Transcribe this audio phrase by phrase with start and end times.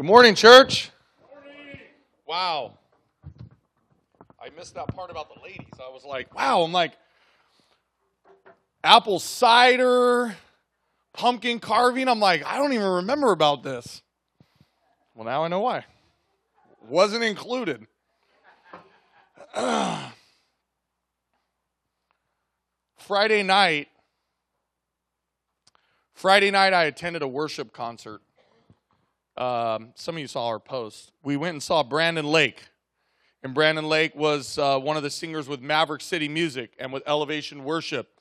[0.00, 0.90] Good morning, church.
[2.26, 2.72] Wow.
[4.42, 5.74] I missed that part about the ladies.
[5.78, 6.92] I was like, wow, I'm like,
[8.82, 10.34] apple cider,
[11.12, 12.08] pumpkin carving.
[12.08, 14.00] I'm like, I don't even remember about this.
[15.14, 15.84] Well, now I know why.
[16.88, 17.86] Wasn't included.
[22.96, 23.88] Friday night,
[26.14, 28.22] Friday night, I attended a worship concert.
[29.40, 31.12] Um, some of you saw our post.
[31.22, 32.68] We went and saw Brandon Lake.
[33.42, 37.02] And Brandon Lake was uh, one of the singers with Maverick City Music and with
[37.06, 38.20] Elevation Worship.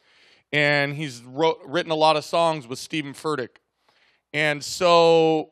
[0.54, 3.58] And he's wrote, written a lot of songs with Steven Furtick.
[4.32, 5.50] And so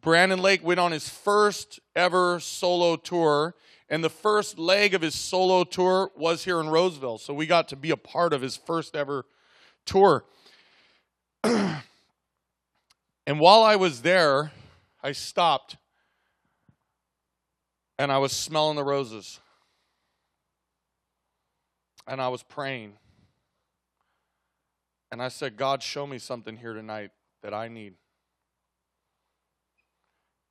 [0.00, 3.56] Brandon Lake went on his first ever solo tour.
[3.88, 7.18] And the first leg of his solo tour was here in Roseville.
[7.18, 9.26] So we got to be a part of his first ever
[9.84, 10.26] tour.
[11.42, 11.80] and
[13.26, 14.52] while I was there,
[15.02, 15.76] I stopped
[17.98, 19.40] and I was smelling the roses.
[22.06, 22.94] And I was praying.
[25.10, 27.10] And I said, God, show me something here tonight
[27.42, 27.94] that I need.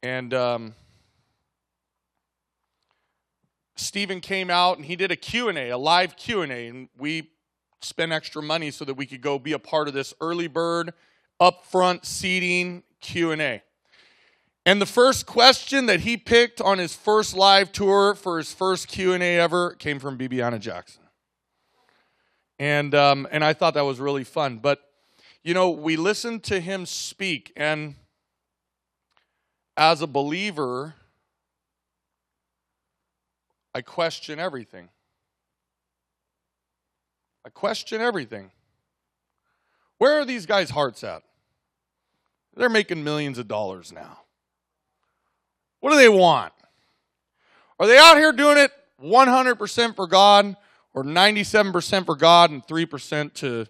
[0.03, 0.75] And um,
[3.75, 7.31] Stephen came out and he did a Q&A, a live Q&A, and we
[7.81, 10.93] spent extra money so that we could go be a part of this early bird
[11.41, 13.63] upfront seating Q&A.
[14.67, 18.89] And the first question that he picked on his first live tour for his first
[18.89, 21.03] Q&A ever came from Bibiana Jackson.
[22.59, 24.57] And, um, and I thought that was really fun.
[24.57, 24.81] But,
[25.41, 27.95] you know, we listened to him speak, and
[29.77, 30.95] as a believer,
[33.73, 34.89] I question everything.
[37.45, 38.51] I question everything.
[39.97, 41.23] Where are these guys' hearts at?
[42.53, 44.23] They're making millions of dollars now.
[45.79, 46.53] What do they want?
[47.79, 48.71] Are they out here doing it
[49.03, 50.55] 100% for God
[50.93, 53.67] or 97% for God and 3% to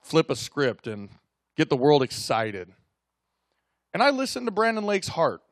[0.00, 1.08] flip a script and
[1.56, 2.72] get the world excited?
[3.92, 5.42] And I listened to Brandon Lake's heart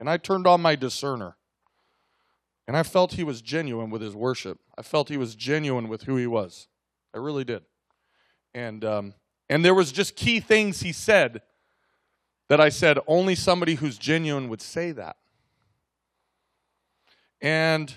[0.00, 1.36] and I turned on my discerner.
[2.66, 4.58] And I felt he was genuine with his worship.
[4.78, 6.68] I felt he was genuine with who he was.
[7.12, 7.62] I really did.
[8.54, 9.14] And um,
[9.48, 11.42] and there was just key things he said
[12.50, 15.14] that I said only somebody who's genuine would say that.
[17.40, 17.94] And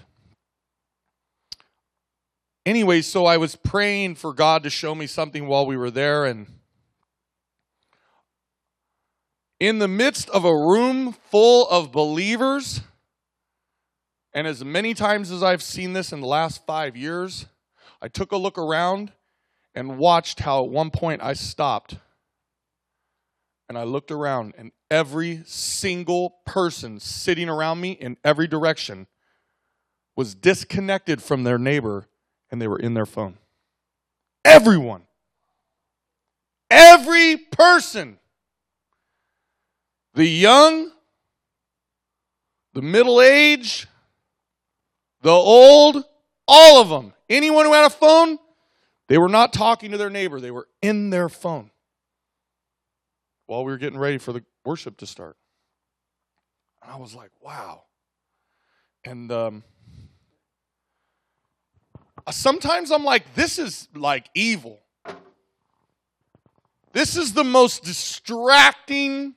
[2.64, 6.26] anyway, so I was praying for God to show me something while we were there
[6.26, 6.46] and
[9.60, 12.82] in the midst of a room full of believers
[14.36, 17.48] and as many times as I've seen this in the last 5 years,
[18.04, 19.14] I took a look around
[19.74, 21.96] and watched how at one point I stopped
[23.74, 29.08] and I looked around, and every single person sitting around me in every direction
[30.16, 32.08] was disconnected from their neighbor
[32.52, 33.40] and they were in their phone.
[34.46, 35.08] Everyone.
[36.70, 38.20] Every person.
[40.14, 40.92] The young,
[42.76, 43.88] the middle age,
[45.24, 46.04] the old,
[46.48, 47.14] all of them.
[47.28, 48.38] Anyone who had a phone,
[49.08, 51.72] they were not talking to their neighbor, they were in their phone
[53.46, 55.38] while we were getting ready for the worship to start.
[56.82, 57.84] And I was like, wow.
[59.06, 59.64] And um,
[62.32, 64.80] sometimes I'm like, this is like evil.
[66.94, 69.34] This is the most distracting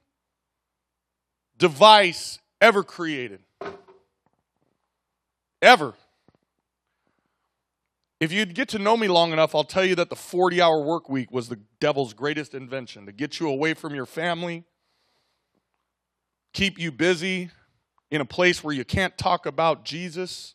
[1.59, 3.41] device ever created.
[5.63, 5.95] Ever.
[8.19, 10.81] If you'd get to know me long enough, I'll tell you that the 40 hour
[10.81, 14.65] work week was the devil's greatest invention to get you away from your family,
[16.55, 17.51] keep you busy
[18.11, 20.55] in a place where you can't talk about Jesus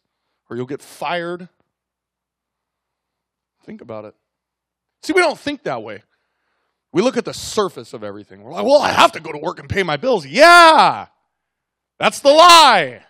[0.50, 1.50] or you'll get fired.
[3.64, 4.16] Think about it.
[5.04, 6.04] See, we don't think that way.
[6.92, 8.44] We look at the surface of everything.
[8.44, 10.26] We're like, well, I have to go to work and pay my bills.
[10.26, 11.08] Yeah,
[12.00, 13.04] that's the lie.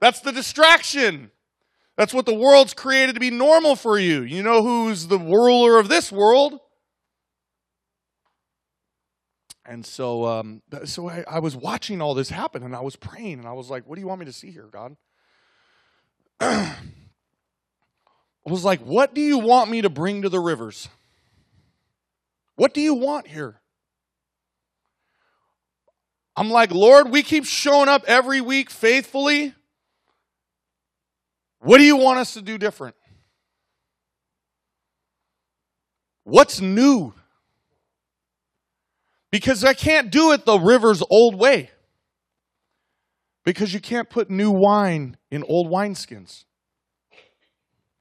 [0.00, 1.30] That's the distraction.
[1.96, 4.22] That's what the world's created to be normal for you.
[4.22, 6.58] You know who's the ruler of this world?
[9.64, 13.38] And so, um, so I, I was watching all this happen, and I was praying,
[13.38, 14.96] and I was like, "What do you want me to see here, God?"
[16.40, 16.74] I
[18.44, 20.88] was like, "What do you want me to bring to the rivers?
[22.56, 23.60] What do you want here?"
[26.34, 29.54] I'm like, "Lord, we keep showing up every week faithfully."
[31.62, 32.96] What do you want us to do different?
[36.24, 37.14] What's new?
[39.30, 41.70] Because I can't do it the river's old way.
[43.44, 46.44] Because you can't put new wine in old wineskins.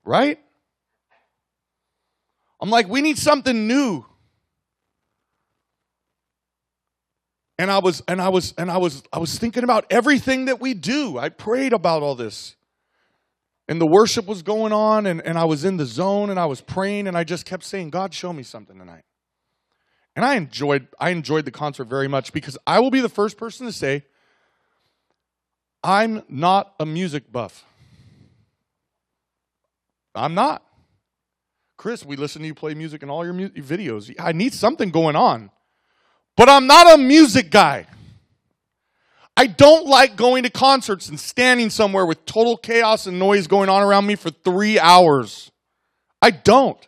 [0.04, 0.40] Right?
[2.60, 4.06] I'm like, we need something new.
[7.60, 10.60] And I was and I was and I was I was thinking about everything that
[10.60, 11.20] we do.
[11.20, 12.56] I prayed about all this.
[13.72, 16.46] And the worship was going on and, and I was in the zone and I
[16.46, 19.06] was praying and I just kept saying, God, show me something tonight.
[20.14, 23.38] And I enjoyed I enjoyed the concert very much because I will be the first
[23.38, 24.04] person to say
[25.82, 27.64] I'm not a music buff.
[30.14, 30.66] I'm not.
[31.78, 34.14] Chris, we listen to you play music in all your mu- videos.
[34.20, 35.50] I need something going on.
[36.36, 37.88] But I'm not a music guy.
[39.38, 43.70] I don't like going to concerts and standing somewhere with total chaos and noise going
[43.70, 45.52] on around me for three hours.
[46.22, 46.88] I don't.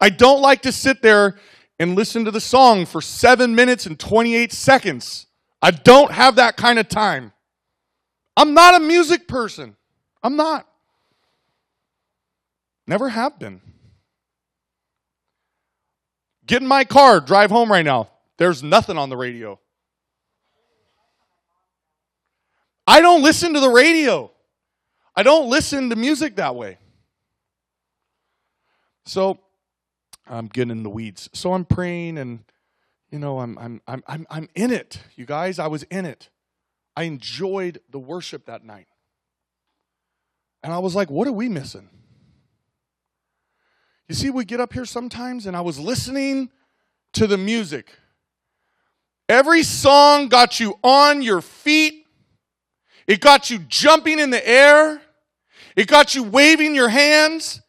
[0.00, 1.36] I don't like to sit there
[1.78, 5.26] and listen to the song for seven minutes and 28 seconds.
[5.60, 7.32] I don't have that kind of time.
[8.36, 9.76] I'm not a music person.
[10.22, 10.66] I'm not.
[12.86, 13.60] Never have been.
[16.46, 18.08] Get in my car, drive home right now.
[18.36, 19.58] There's nothing on the radio.
[22.86, 24.30] I don't listen to the radio.
[25.14, 26.78] I don't listen to music that way.
[29.06, 29.38] So
[30.28, 31.28] I'm getting in the weeds.
[31.32, 32.44] So I'm praying and
[33.10, 35.00] you know, I'm I'm I'm I'm I'm in it.
[35.14, 36.28] You guys, I was in it.
[36.96, 38.88] I enjoyed the worship that night.
[40.62, 41.88] And I was like, what are we missing?
[44.08, 46.50] You see, we get up here sometimes and I was listening
[47.12, 47.92] to the music.
[49.28, 52.05] Every song got you on your feet.
[53.06, 55.00] It got you jumping in the air.
[55.76, 57.60] It got you waving your hands.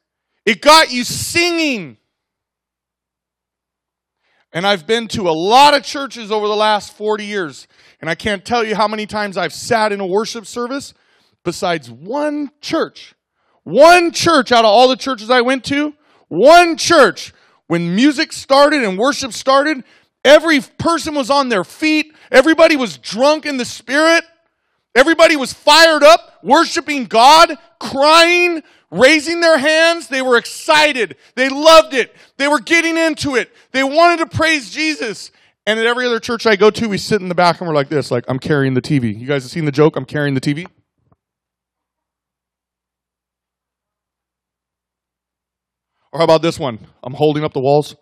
[0.45, 1.97] It got you singing.
[4.53, 7.67] And I've been to a lot of churches over the last 40 years,
[7.99, 10.93] and I can't tell you how many times I've sat in a worship service
[11.43, 13.13] besides one church.
[13.63, 15.93] One church out of all the churches I went to,
[16.29, 17.33] one church.
[17.67, 19.83] When music started and worship started,
[20.23, 22.13] every person was on their feet.
[22.31, 24.23] Everybody was drunk in the spirit.
[24.95, 30.07] Everybody was fired up, worshiping God, crying, raising their hands.
[30.07, 31.17] They were excited.
[31.35, 32.15] They loved it.
[32.37, 33.51] They were getting into it.
[33.71, 35.31] They wanted to praise Jesus.
[35.65, 37.75] And at every other church I go to, we sit in the back and we're
[37.75, 39.17] like this, like, I'm carrying the TV.
[39.17, 39.97] You guys have seen the joke?
[39.97, 40.65] I'm carrying the TV.
[46.13, 46.79] Or how about this one?
[47.03, 47.95] I'm holding up the walls.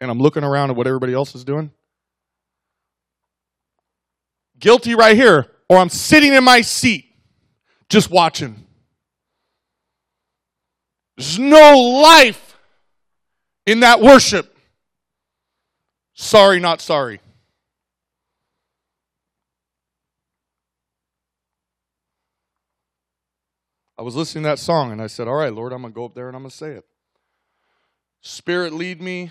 [0.00, 1.70] And I'm looking around at what everybody else is doing.
[4.58, 5.46] Guilty right here.
[5.68, 7.06] Or I'm sitting in my seat
[7.88, 8.66] just watching.
[11.16, 12.56] There's no life
[13.66, 14.56] in that worship.
[16.14, 17.20] Sorry, not sorry.
[23.98, 25.94] I was listening to that song and I said, All right, Lord, I'm going to
[25.94, 26.86] go up there and I'm going to say it.
[28.22, 29.30] Spirit, lead me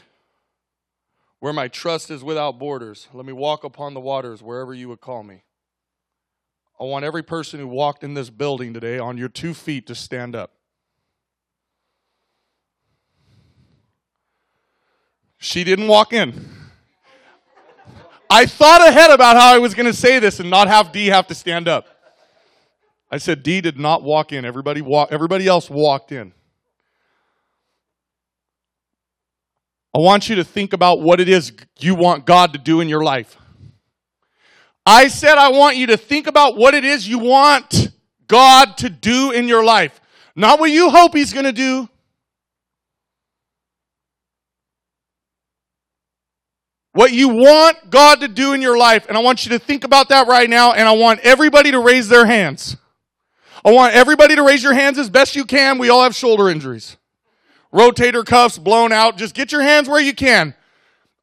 [1.39, 3.07] where my trust is without borders.
[3.13, 5.43] Let me walk upon the waters wherever you would call me.
[6.79, 9.95] I want every person who walked in this building today on your two feet to
[9.95, 10.51] stand up.
[15.37, 16.49] She didn't walk in.
[18.29, 21.07] I thought ahead about how I was going to say this and not have D
[21.07, 21.87] have to stand up.
[23.09, 24.45] I said D did not walk in.
[24.45, 26.33] Everybody walk, everybody else walked in.
[29.93, 32.89] I want you to think about what it is you want God to do in
[32.89, 33.37] your life.
[34.85, 37.89] I said I want you to think about what it is you want
[38.27, 39.99] God to do in your life.
[40.35, 41.89] Not what you hope he's going to do.
[46.93, 49.05] What you want God to do in your life.
[49.07, 50.73] And I want you to think about that right now.
[50.73, 52.77] And I want everybody to raise their hands.
[53.63, 55.77] I want everybody to raise your hands as best you can.
[55.77, 56.97] We all have shoulder injuries.
[57.73, 59.17] Rotator cuffs blown out.
[59.17, 60.55] Just get your hands where you can.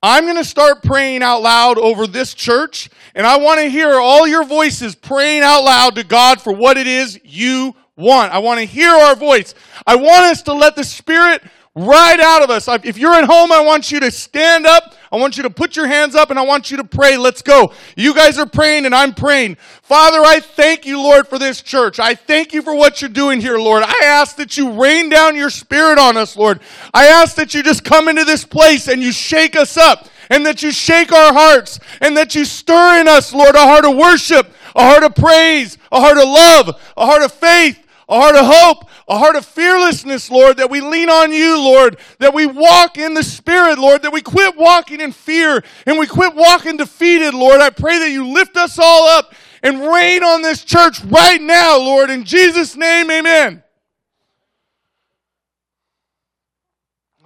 [0.03, 3.95] I'm going to start praying out loud over this church, and I want to hear
[3.95, 8.33] all your voices praying out loud to God for what it is you want.
[8.33, 9.55] I want to hear our voice.
[9.87, 11.43] I want us to let the Spirit
[11.77, 12.67] right out of us.
[12.85, 14.95] If you're at home, I want you to stand up.
[15.13, 17.19] I want you to put your hands up and I want you to pray.
[17.19, 17.73] Let's go.
[17.97, 19.57] You guys are praying and I'm praying.
[19.83, 22.01] Father, I thank you, Lord, for this church.
[22.01, 23.83] I thank you for what you're doing here, Lord.
[23.85, 26.61] I ask that you rain down your spirit on us, Lord.
[26.95, 30.47] I ask that you just come into this place and you shake us up and
[30.47, 33.97] that you shake our hearts and that you stir in us, Lord, a heart of
[33.97, 38.37] worship, a heart of praise, a heart of love, a heart of faith, a heart
[38.37, 42.47] of hope, a heart of fearlessness, Lord, that we lean on you, Lord, that we
[42.47, 46.77] walk in the Spirit, Lord, that we quit walking in fear and we quit walking
[46.77, 47.61] defeated, Lord.
[47.61, 51.79] I pray that you lift us all up and reign on this church right now,
[51.79, 52.11] Lord.
[52.11, 53.65] In Jesus' name, amen.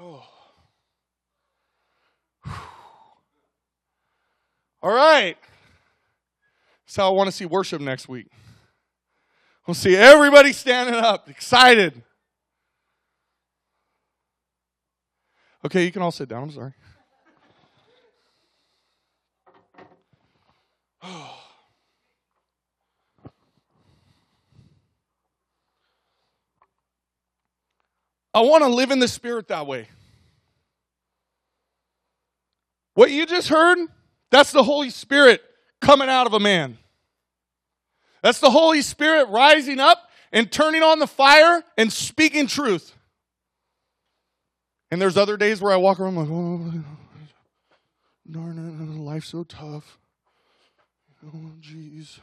[0.01, 0.25] Oh.
[4.83, 5.37] All right.
[6.87, 8.29] So I want to see worship next week.
[9.71, 12.03] We'll see everybody standing up, excited.
[15.65, 16.43] Okay, you can all sit down.
[16.43, 16.73] I'm sorry.
[28.35, 29.87] I want to live in the Spirit that way.
[32.95, 33.79] What you just heard,
[34.33, 35.41] that's the Holy Spirit
[35.81, 36.77] coming out of a man.
[38.23, 42.95] That's the Holy Spirit rising up and turning on the fire and speaking truth.
[44.91, 46.85] And there's other days where I walk around like, oh,
[48.31, 49.99] darn it, life's so tough.
[51.27, 52.19] Oh, jeez.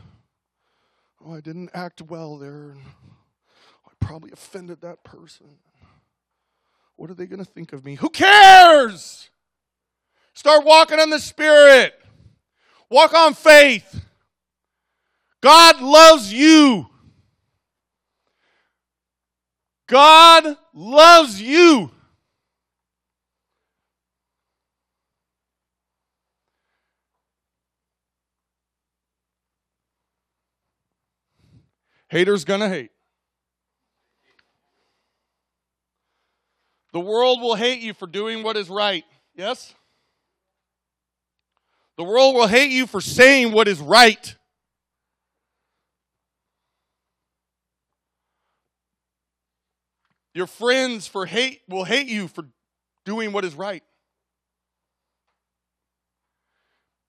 [1.25, 2.75] Oh, I didn't act well there.
[3.85, 5.47] I probably offended that person.
[6.95, 7.95] What are they going to think of me?
[7.95, 9.29] Who cares?
[10.33, 11.93] Start walking in the Spirit.
[12.89, 14.06] Walk on faith.
[15.41, 16.87] God loves you.
[19.87, 21.91] God loves you.
[32.09, 32.91] Haters gonna hate.
[36.93, 39.03] The world will hate you for doing what is right.
[39.35, 39.73] Yes?
[41.97, 44.36] The world will hate you for saying what is right.
[50.37, 52.45] Your friends for hate will hate you for
[53.05, 53.81] doing what is right.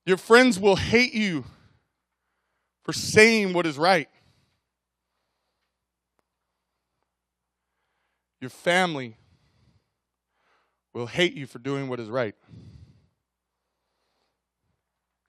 [0.03, 1.43] Your friends will hate you
[2.81, 4.09] for saying what is right.
[8.41, 9.15] Your family
[10.91, 12.33] will hate you for doing what is right.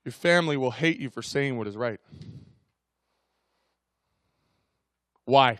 [0.07, 2.01] Your family will hate you for saying what is right.
[5.27, 5.59] Why?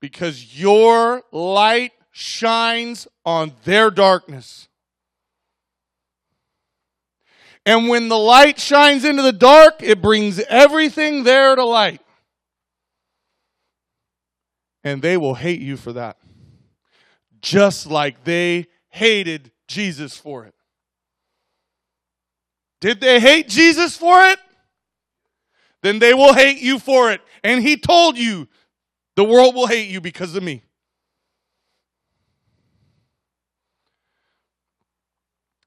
[0.00, 4.68] Because your light shines on their darkness.
[7.66, 12.00] And when the light shines into the dark, it brings everything there to light.
[14.82, 16.16] And they will hate you for that.
[17.42, 20.54] Just like they hated Jesus for it.
[22.80, 24.38] Did they hate Jesus for it?
[25.82, 27.20] Then they will hate you for it.
[27.44, 28.48] And he told you,
[29.16, 30.62] the world will hate you because of me.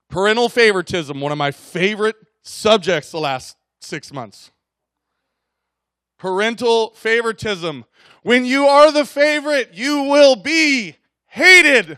[0.09, 4.51] Parental favoritism, one of my favorite subjects the last six months.
[6.19, 7.85] Parental favoritism.
[8.21, 10.95] When you are the favorite, you will be
[11.25, 11.97] hated.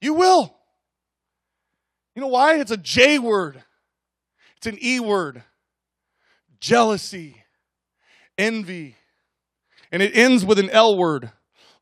[0.00, 0.56] You will.
[2.14, 2.58] You know why?
[2.58, 3.62] It's a J word,
[4.56, 5.42] it's an E word
[6.62, 7.41] jealousy,
[8.38, 8.96] envy.
[9.90, 11.30] And it ends with an L word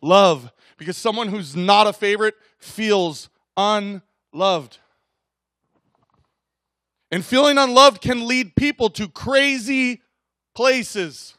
[0.02, 4.78] love, because someone who's not a favorite feels unloved.
[7.10, 10.02] And feeling unloved can lead people to crazy
[10.54, 11.36] places.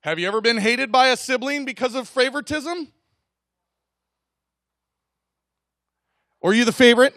[0.00, 2.92] Have you ever been hated by a sibling because of favoritism?
[6.40, 7.14] Or are you the favorite?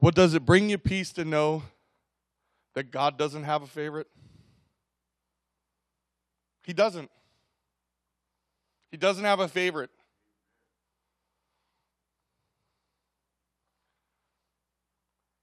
[0.00, 1.62] What does it bring you peace to know
[2.74, 4.08] that God doesn't have a favorite?
[6.62, 7.10] He doesn't.
[8.90, 9.90] He doesn't have a favorite.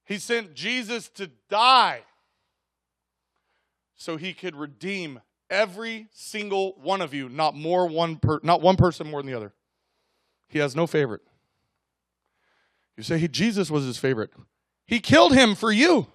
[0.05, 2.01] He sent Jesus to die
[3.95, 8.77] so he could redeem every single one of you, not more one per, not one
[8.77, 9.53] person more than the other.
[10.47, 11.21] He has no favorite.
[12.97, 14.31] You say he, Jesus was his favorite.
[14.87, 16.07] He killed him for you.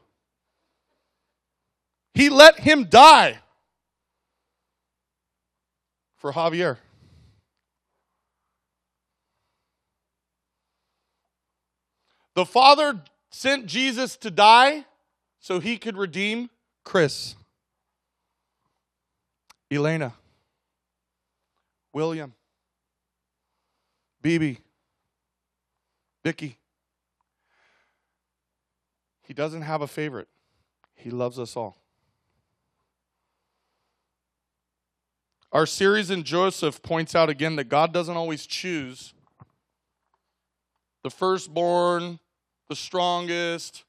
[2.14, 3.38] He let him die
[6.16, 6.76] for Javier.
[12.34, 14.84] The Father sent Jesus to die
[15.38, 16.50] so he could redeem
[16.84, 17.34] Chris.
[19.70, 20.14] Elena,
[21.92, 22.32] William,
[24.22, 24.58] BB,
[26.24, 26.58] Vicky.
[29.32, 30.28] He doesn't have a favorite.
[30.94, 31.78] He loves us all.
[35.50, 39.14] Our series in Joseph points out again that God doesn't always choose
[41.02, 42.18] the firstborn,
[42.68, 43.84] the strongest,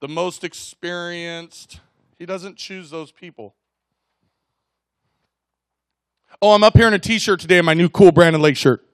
[0.00, 1.80] the most experienced.
[2.18, 3.56] He doesn't choose those people.
[6.40, 8.56] Oh, I'm up here in a t shirt today in my new cool Brandon Lake
[8.56, 8.88] shirt.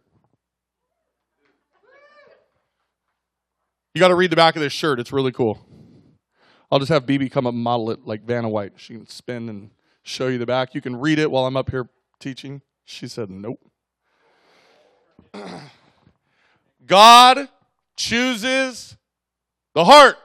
[3.95, 4.99] You got to read the back of this shirt.
[4.99, 5.65] It's really cool.
[6.75, 8.73] I'll just have BB come up and model it like Vanna White.
[8.79, 9.71] She can spin and
[10.03, 10.75] show you the back.
[10.75, 11.89] You can read it while I'm up here
[12.19, 12.63] teaching.
[12.85, 13.61] She said, Nope.
[16.85, 17.49] God
[17.95, 18.97] chooses
[19.73, 20.17] the heart.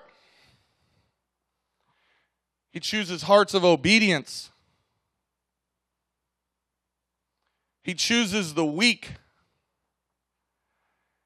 [2.72, 4.50] He chooses hearts of obedience.
[7.84, 9.12] He chooses the weak.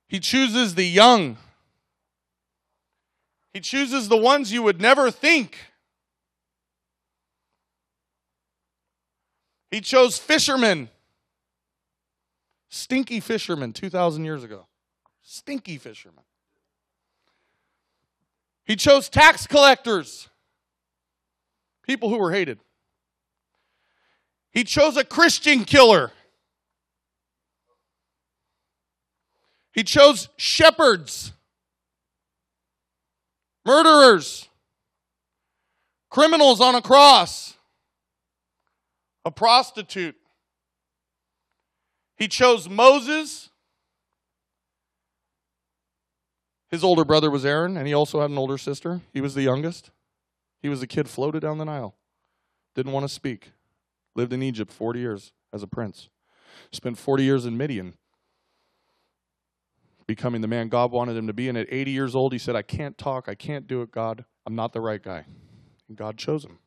[0.06, 1.38] He chooses the young.
[3.54, 5.58] He chooses the ones you would never think.
[9.70, 10.90] He chose fishermen.
[12.70, 14.66] Stinky fishermen 2,000 years ago.
[15.22, 16.24] Stinky fishermen.
[18.66, 20.30] He chose tax collectors,
[21.84, 22.60] people who were hated.
[24.52, 26.12] He chose a Christian killer.
[29.74, 31.34] He chose shepherds,
[33.66, 34.48] murderers,
[36.10, 37.56] criminals on a cross,
[39.26, 40.16] a prostitute.
[42.16, 43.50] He chose Moses.
[46.70, 49.02] His older brother was Aaron, and he also had an older sister.
[49.14, 49.92] He was the youngest.
[50.62, 51.96] He was a kid floated down the Nile.
[52.76, 53.52] Didn't want to speak.
[54.16, 56.10] Lived in Egypt 40 years as a prince.
[56.72, 57.96] Spent 40 years in Midian
[60.08, 61.50] becoming the man God wanted him to be.
[61.50, 63.28] And at 80 years old, he said, I can't talk.
[63.28, 64.26] I can't do it, God.
[64.46, 65.26] I'm not the right guy.
[65.88, 66.60] And God chose him.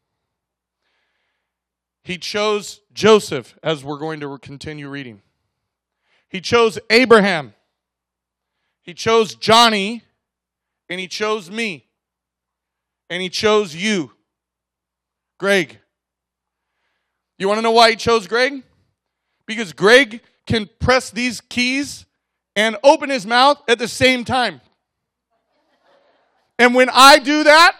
[2.03, 5.23] He chose Joseph, as we're going to continue reading.
[6.29, 7.55] He chose Abraham.
[8.83, 10.05] He chose Johnny.
[10.89, 11.87] And he chose me.
[13.11, 14.13] And he chose you,
[15.39, 15.79] Greg.
[17.39, 18.63] You want to know why he chose Greg?
[19.47, 22.07] Because Greg can press these keys
[22.57, 24.61] and open his mouth at the same time.
[26.59, 27.77] And when I do that,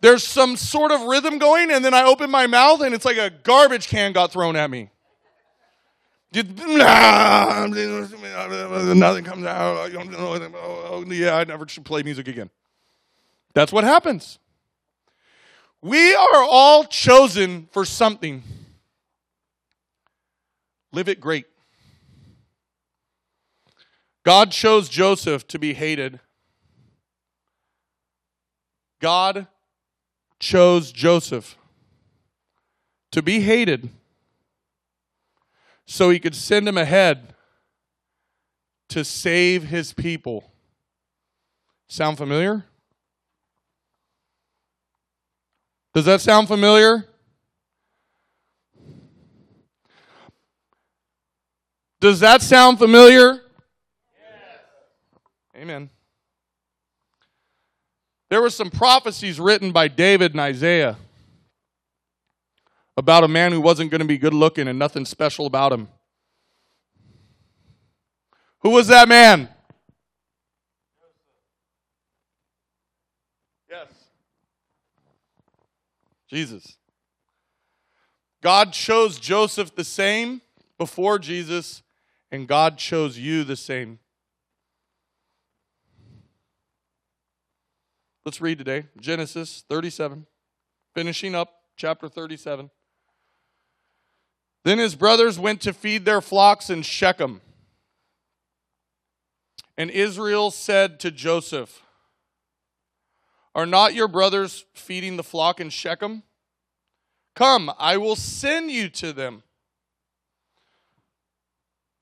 [0.00, 3.16] there's some sort of rhythm going, and then I open my mouth, and it's like
[3.16, 4.90] a garbage can got thrown at me.
[6.32, 6.54] Nothing
[9.24, 9.90] comes out.
[9.92, 12.50] Oh, yeah, I never should play music again.
[13.54, 14.38] That's what happens.
[15.80, 18.42] We are all chosen for something.
[20.92, 21.46] Live it great.
[24.28, 26.20] God chose Joseph to be hated.
[29.00, 29.46] God
[30.38, 31.56] chose Joseph
[33.10, 33.88] to be hated
[35.86, 37.32] so he could send him ahead
[38.90, 40.52] to save his people.
[41.88, 42.66] Sound familiar?
[45.94, 47.08] Does that sound familiar?
[51.98, 53.40] Does that sound familiar?
[55.58, 55.90] Amen.
[58.30, 60.96] There were some prophecies written by David and Isaiah
[62.96, 65.88] about a man who wasn't going to be good looking and nothing special about him.
[68.60, 69.48] Who was that man?
[73.68, 73.88] Yes.
[76.28, 76.76] Jesus.
[78.42, 80.40] God chose Joseph the same
[80.76, 81.82] before Jesus,
[82.30, 83.98] and God chose you the same
[88.28, 90.26] Let's read today Genesis 37,
[90.94, 92.68] finishing up chapter 37.
[94.66, 97.40] Then his brothers went to feed their flocks in Shechem.
[99.78, 101.80] And Israel said to Joseph,
[103.54, 106.22] Are not your brothers feeding the flock in Shechem?
[107.34, 109.42] Come, I will send you to them.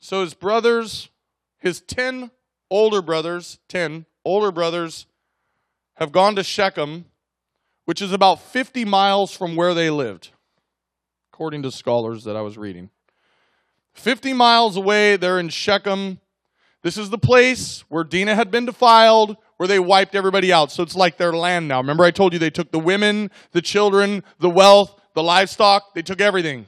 [0.00, 1.08] So his brothers,
[1.56, 2.32] his 10
[2.68, 5.06] older brothers, 10 older brothers,
[5.96, 7.06] have gone to Shechem,
[7.84, 10.30] which is about 50 miles from where they lived,
[11.32, 12.90] according to scholars that I was reading.
[13.94, 16.20] 50 miles away, they're in Shechem.
[16.82, 20.70] This is the place where Dinah had been defiled, where they wiped everybody out.
[20.70, 21.80] So it's like their land now.
[21.80, 26.02] Remember, I told you they took the women, the children, the wealth, the livestock, they
[26.02, 26.66] took everything.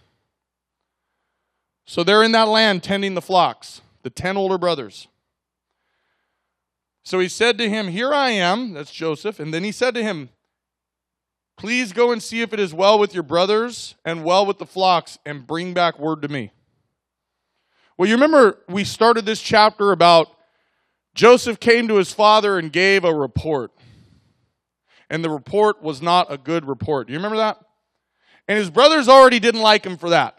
[1.84, 5.08] So they're in that land tending the flocks, the ten older brothers.
[7.08, 8.74] So he said to him, Here I am.
[8.74, 9.40] That's Joseph.
[9.40, 10.28] And then he said to him,
[11.56, 14.66] Please go and see if it is well with your brothers and well with the
[14.66, 16.52] flocks, and bring back word to me.
[17.96, 20.28] Well, you remember we started this chapter about
[21.14, 23.72] Joseph came to his father and gave a report.
[25.08, 27.06] And the report was not a good report.
[27.06, 27.58] Do you remember that?
[28.46, 30.36] And his brothers already didn't like him for that.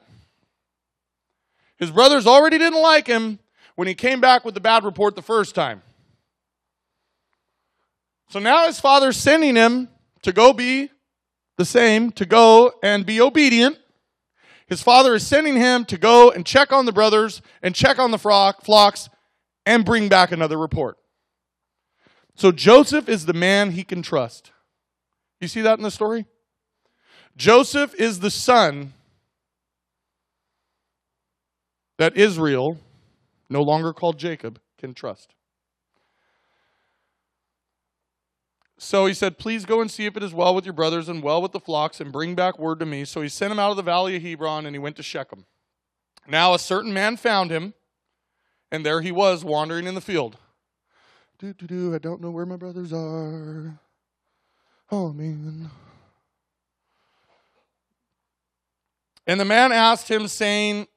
[1.79, 3.39] His brothers already didn't like him
[3.73, 5.81] when he came back with the bad report the first time.
[8.29, 9.89] So now his father's sending him
[10.21, 10.89] to go be
[11.57, 13.77] the same, to go and be obedient.
[14.67, 18.11] His father is sending him to go and check on the brothers and check on
[18.11, 19.09] the flocks
[19.65, 20.97] and bring back another report.
[22.35, 24.51] So Joseph is the man he can trust.
[25.41, 26.25] You see that in the story?
[27.35, 28.93] Joseph is the son
[31.97, 32.77] that Israel,
[33.49, 35.33] no longer called Jacob, can trust.
[38.81, 41.21] So he said, Please go and see if it is well with your brothers and
[41.21, 43.03] well with the flocks, and bring back word to me.
[43.03, 45.45] So he sent him out of the valley of Hebron, and he went to Shechem.
[46.25, 47.73] Now a certain man found him,
[48.71, 50.37] and there he was wandering in the field.
[51.39, 53.79] Do, do, do, I don't know where my brothers are.
[54.91, 55.69] Oh, man.
[59.27, 60.87] And the man asked him, saying,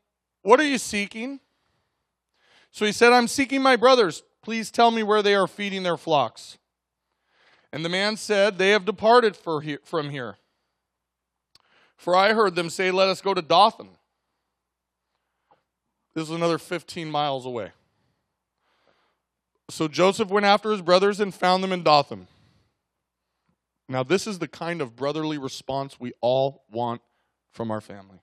[0.42, 1.40] what are you seeking?
[2.70, 4.22] So he said, I'm seeking my brothers.
[4.42, 6.58] Please tell me where they are feeding their flocks.
[7.72, 10.36] And the man said, They have departed from here.
[11.96, 13.88] For I heard them say, Let us go to Dothan.
[16.14, 17.70] This is another 15 miles away.
[19.70, 22.26] So Joseph went after his brothers and found them in Dothan.
[23.88, 27.00] Now, this is the kind of brotherly response we all want
[27.50, 28.20] from our family.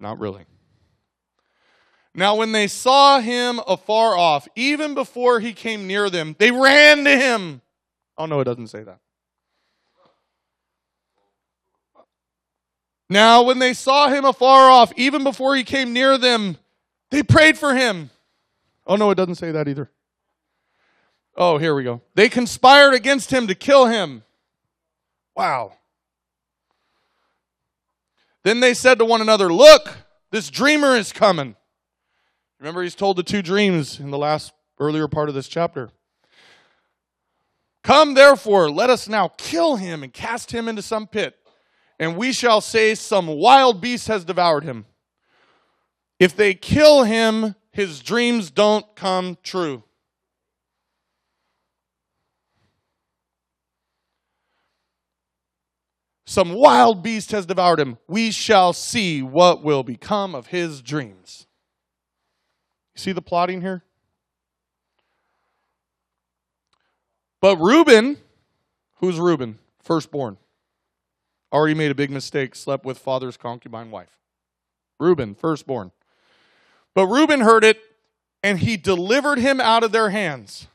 [0.00, 0.44] Not really.
[2.14, 7.04] Now, when they saw him afar off, even before he came near them, they ran
[7.04, 7.62] to him.
[8.18, 8.98] Oh, no, it doesn't say that.
[13.08, 16.56] Now, when they saw him afar off, even before he came near them,
[17.10, 18.10] they prayed for him.
[18.86, 19.90] Oh, no, it doesn't say that either.
[21.36, 22.02] Oh, here we go.
[22.14, 24.22] They conspired against him to kill him.
[25.36, 25.74] Wow.
[28.44, 29.98] Then they said to one another, Look,
[30.30, 31.56] this dreamer is coming.
[32.58, 35.90] Remember, he's told the two dreams in the last earlier part of this chapter.
[37.82, 41.36] Come, therefore, let us now kill him and cast him into some pit,
[41.98, 44.86] and we shall say some wild beast has devoured him.
[46.20, 49.82] If they kill him, his dreams don't come true.
[56.24, 57.98] Some wild beast has devoured him.
[58.08, 61.46] We shall see what will become of his dreams.
[62.94, 63.84] See the plotting here?
[67.42, 68.16] But Reuben,
[68.96, 69.58] who's Reuben?
[69.82, 70.38] Firstborn.
[71.52, 74.16] Already made a big mistake, slept with father's concubine wife.
[74.98, 75.92] Reuben, firstborn.
[76.94, 77.78] But Reuben heard it,
[78.42, 80.68] and he delivered him out of their hands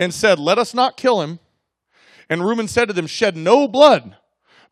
[0.00, 1.38] and said, Let us not kill him.
[2.28, 4.16] And Reuben said to them, Shed no blood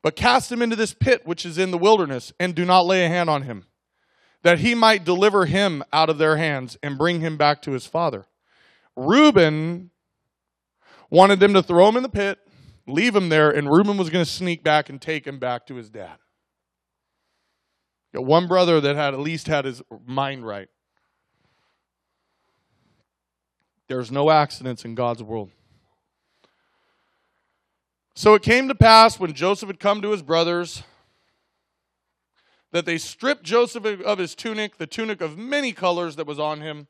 [0.02, 3.06] but cast him into this pit which is in the wilderness, and do not lay
[3.06, 3.66] a hand on him,
[4.42, 7.86] that he might deliver him out of their hands and bring him back to his
[7.86, 8.26] father.
[8.96, 9.91] Reuben
[11.12, 12.38] wanted them to throw him in the pit,
[12.86, 15.74] leave him there, and Reuben was going to sneak back and take him back to
[15.74, 16.16] his dad.
[18.14, 20.68] Got one brother that had at least had his mind right.
[23.88, 25.50] There's no accidents in God's world.
[28.14, 30.82] So it came to pass when Joseph had come to his brothers
[32.70, 36.62] that they stripped Joseph of his tunic, the tunic of many colors that was on
[36.62, 36.88] him.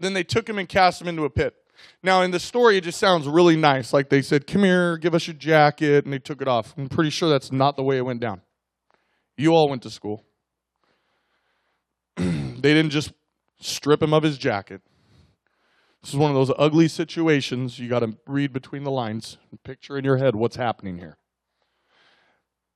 [0.00, 1.54] Then they took him and cast him into a pit.
[2.02, 3.92] Now, in the story, it just sounds really nice.
[3.92, 6.74] Like they said, Come here, give us your jacket, and they took it off.
[6.78, 8.40] I'm pretty sure that's not the way it went down.
[9.36, 10.24] You all went to school.
[12.16, 13.12] they didn't just
[13.60, 14.82] strip him of his jacket.
[16.02, 17.78] This is one of those ugly situations.
[17.78, 21.18] You got to read between the lines and picture in your head what's happening here.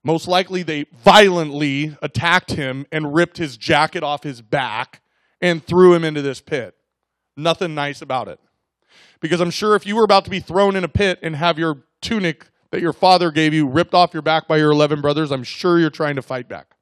[0.03, 5.01] Most likely, they violently attacked him and ripped his jacket off his back
[5.41, 6.75] and threw him into this pit.
[7.37, 8.39] Nothing nice about it.
[9.25, 11.59] Because I'm sure if you were about to be thrown in a pit and have
[11.59, 15.33] your tunic that your father gave you ripped off your back by your 11 brothers,
[15.33, 16.77] I'm sure you're trying to fight back.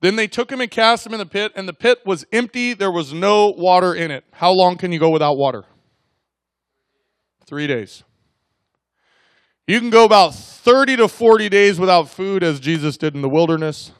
[0.00, 2.72] Then they took him and cast him in the pit, and the pit was empty.
[2.72, 4.24] There was no water in it.
[4.32, 5.66] How long can you go without water?
[7.44, 8.02] Three days.
[9.66, 13.28] You can go about 30 to 40 days without food, as Jesus did in the
[13.28, 13.92] wilderness.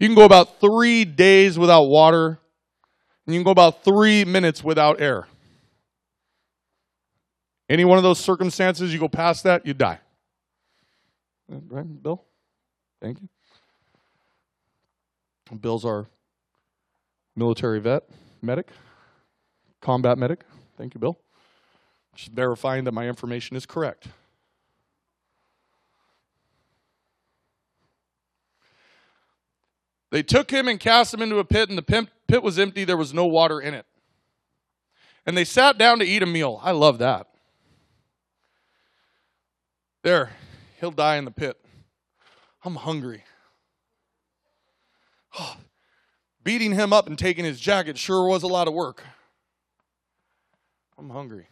[0.00, 2.40] You can go about three days without water.
[3.28, 5.28] And you can go about three minutes without air.
[7.68, 9.98] Any one of those circumstances, you go past that, you die.
[11.46, 12.24] Right, Bill?
[13.02, 13.28] Thank you.
[15.60, 16.06] Bill's our
[17.36, 18.04] military vet,
[18.40, 18.70] medic,
[19.82, 20.40] combat medic.
[20.78, 21.18] Thank you, Bill.
[22.14, 24.08] Just verifying that my information is correct.
[30.10, 32.84] They took him and cast him into a pit, and the pit was empty.
[32.84, 33.86] There was no water in it.
[35.26, 36.60] And they sat down to eat a meal.
[36.62, 37.26] I love that.
[40.02, 40.30] There,
[40.80, 41.58] he'll die in the pit.
[42.64, 43.24] I'm hungry.
[45.38, 45.56] Oh,
[46.44, 49.04] beating him up and taking his jacket sure was a lot of work.
[50.96, 51.48] I'm hungry.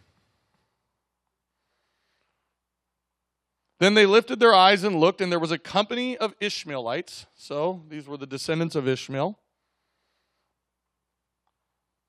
[3.79, 7.27] Then they lifted their eyes and looked, and there was a company of Ishmaelites.
[7.35, 9.39] So these were the descendants of Ishmael.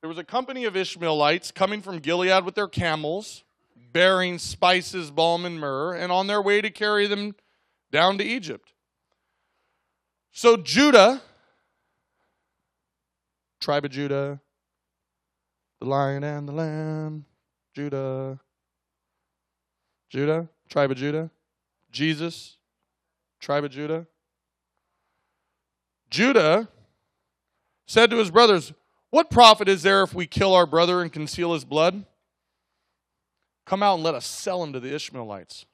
[0.01, 3.43] There was a company of Ishmaelites coming from Gilead with their camels,
[3.91, 7.35] bearing spices, balm, and myrrh, and on their way to carry them
[7.91, 8.73] down to Egypt.
[10.31, 11.21] So Judah,
[13.59, 14.39] tribe of Judah,
[15.79, 17.25] the lion and the lamb,
[17.73, 18.39] Judah,
[20.09, 21.31] Judah, tribe of Judah.
[21.91, 22.57] Jesus,
[23.39, 24.07] tribe of Judah.
[26.09, 26.69] Judah
[27.85, 28.73] said to his brothers,
[29.09, 32.05] What profit is there if we kill our brother and conceal his blood?
[33.65, 35.65] Come out and let us sell him to the Ishmaelites,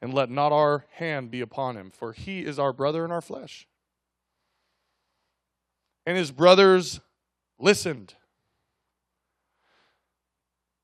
[0.00, 3.20] and let not our hand be upon him, for he is our brother in our
[3.20, 3.66] flesh.
[6.06, 7.00] And his brothers
[7.58, 8.14] listened.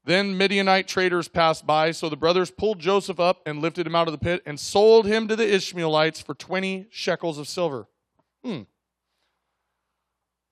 [0.04, 4.06] Then Midianite traders passed by, so the brothers pulled Joseph up and lifted him out
[4.06, 7.88] of the pit and sold him to the Ishmaelites for 20 shekels of silver.
[8.44, 8.62] Hmm.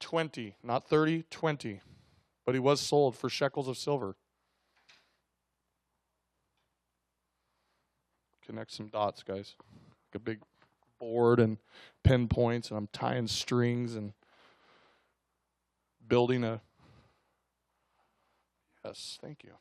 [0.05, 1.81] 20, not 30, 20.
[2.45, 4.17] But he was sold for shekels of silver.
[8.45, 9.55] Connect some dots, guys.
[10.13, 10.41] Like a big
[11.01, 11.57] board and
[12.03, 14.13] pinpoints, and I'm tying strings and
[16.07, 16.61] building a
[18.85, 19.53] Yes, thank you.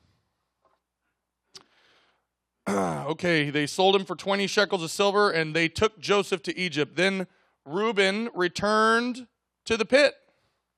[2.74, 6.98] okay, they sold him for 20 shekels of silver and they took Joseph to Egypt.
[6.98, 7.28] Then
[7.66, 9.28] Reuben returned
[9.64, 10.16] to the pit.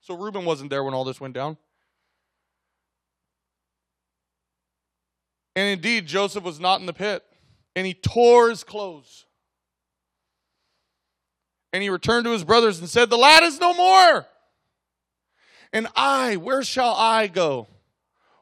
[0.06, 1.58] So Reuben wasn't there when all this went down.
[5.56, 7.24] And indeed, Joseph was not in the pit.
[7.76, 9.26] And he tore his clothes.
[11.74, 14.28] And he returned to his brothers and said, The lad is no more.
[15.74, 17.68] And I, where shall I go?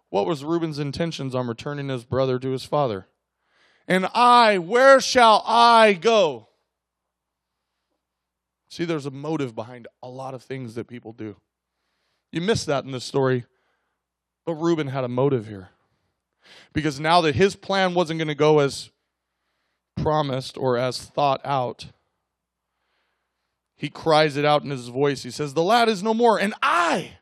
[0.09, 3.07] What was Reuben's intentions on returning his brother to his father?
[3.87, 6.49] And I, where shall I go?
[8.67, 11.37] See, there's a motive behind a lot of things that people do.
[12.33, 13.45] You miss that in this story.
[14.43, 15.69] But Reuben had a motive here.
[16.73, 18.89] Because now that his plan wasn't going to go as
[19.95, 21.85] promised or as thought out,
[23.75, 25.21] he cries it out in his voice.
[25.21, 27.17] He says, The lad is no more, and I,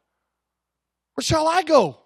[1.13, 1.97] where shall I go?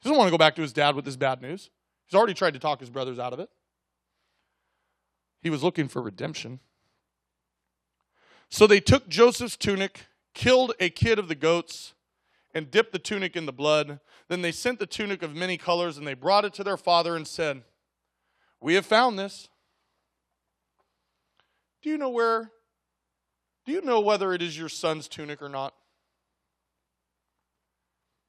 [0.00, 1.68] He doesn't want to go back to his dad with this bad news.
[2.06, 3.50] He's already tried to talk his brothers out of it.
[5.42, 6.60] He was looking for redemption.
[8.48, 11.94] So they took Joseph's tunic, killed a kid of the goats,
[12.54, 14.00] and dipped the tunic in the blood.
[14.28, 17.16] Then they sent the tunic of many colors, and they brought it to their father
[17.16, 17.62] and said,
[18.60, 19.48] We have found this.
[21.82, 22.50] Do you know where?
[23.64, 25.74] Do you know whether it is your son's tunic or not?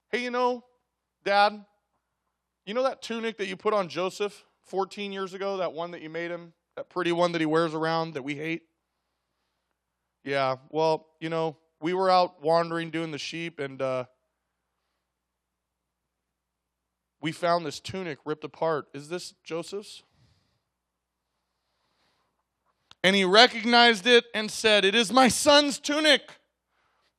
[0.10, 0.64] Hey, you know,
[1.24, 1.66] Dad,
[2.66, 5.58] you know that tunic that you put on Joseph 14 years ago?
[5.58, 6.54] That one that you made him?
[6.76, 8.64] That pretty one that he wears around that we hate?
[10.24, 14.06] Yeah, well, you know, we were out wandering doing the sheep and uh,
[17.22, 18.88] we found this tunic ripped apart.
[18.94, 20.04] Is this Joseph's?
[23.04, 26.22] And he recognized it and said, It is my son's tunic.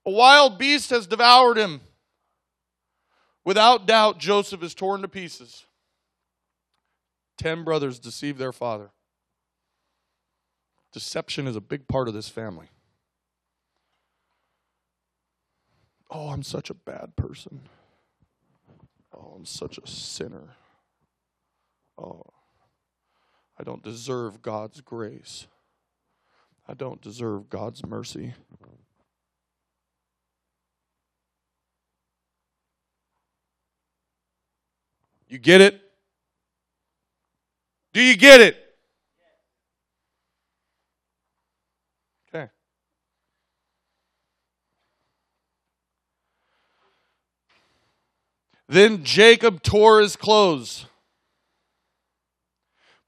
[0.06, 1.80] A wild beast has devoured him.
[3.44, 5.66] Without doubt, Joseph is torn to pieces.
[7.36, 8.90] Ten brothers deceive their father.
[10.92, 12.68] Deception is a big part of this family.
[16.14, 17.62] Oh, I'm such a bad person.
[19.16, 20.56] Oh, I'm such a sinner.
[21.96, 22.22] Oh,
[23.58, 25.46] I don't deserve God's grace.
[26.68, 28.34] I don't deserve God's mercy.
[35.28, 35.80] You get it?
[37.94, 38.56] Do you get it?
[42.28, 42.50] Okay.
[48.68, 50.86] Then Jacob tore his clothes,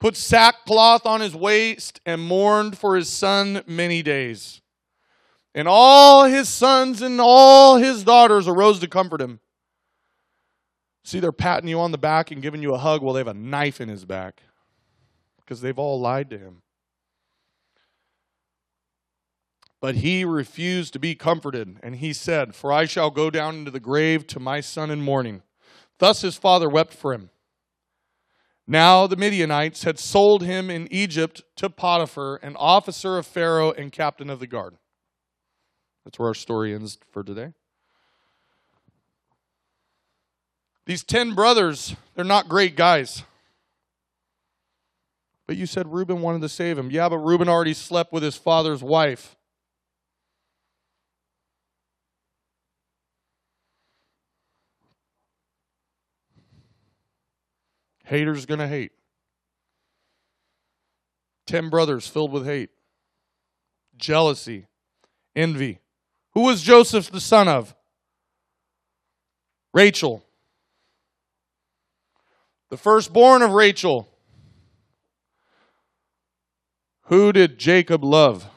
[0.00, 4.60] put sackcloth on his waist, and mourned for his son many days.
[5.54, 9.40] And all his sons and all his daughters arose to comfort him.
[11.04, 13.28] See, they're patting you on the back and giving you a hug while they have
[13.28, 14.42] a knife in his back
[15.36, 16.62] because they've all lied to him.
[19.84, 23.70] But he refused to be comforted, and he said, For I shall go down into
[23.70, 25.42] the grave to my son in mourning.
[25.98, 27.28] Thus his father wept for him.
[28.66, 33.92] Now the Midianites had sold him in Egypt to Potiphar, an officer of Pharaoh and
[33.92, 34.78] captain of the guard.
[36.02, 37.52] That's where our story ends for today.
[40.86, 43.22] These 10 brothers, they're not great guys.
[45.46, 46.90] But you said Reuben wanted to save him.
[46.90, 49.36] Yeah, but Reuben already slept with his father's wife.
[58.04, 58.92] Haters going to hate.
[61.46, 62.70] Ten brothers filled with hate,
[63.96, 64.66] jealousy,
[65.36, 65.80] envy.
[66.32, 67.74] Who was Joseph the son of?
[69.72, 70.24] Rachel.
[72.70, 74.08] The firstborn of Rachel.
[77.04, 78.48] Who did Jacob love?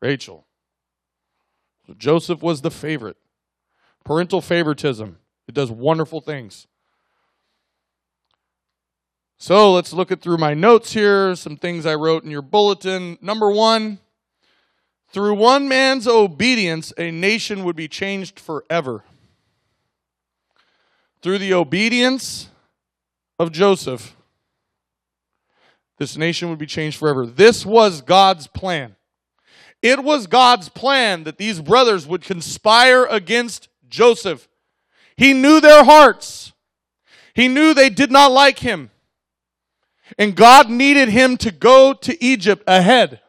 [0.00, 0.46] Rachel.
[1.96, 3.16] Joseph was the favorite.
[4.04, 5.18] Parental favoritism.
[5.46, 6.66] It does wonderful things.
[9.40, 13.18] So let's look at through my notes here, some things I wrote in your bulletin.
[13.20, 14.00] Number one,
[15.10, 19.04] through one man's obedience, a nation would be changed forever.
[21.22, 22.48] Through the obedience
[23.38, 24.16] of Joseph,
[25.98, 27.24] this nation would be changed forever.
[27.24, 28.96] This was God's plan.
[29.82, 34.48] It was God's plan that these brothers would conspire against Joseph.
[35.16, 36.52] He knew their hearts.
[37.34, 38.90] He knew they did not like him.
[40.16, 43.20] And God needed him to go to Egypt ahead.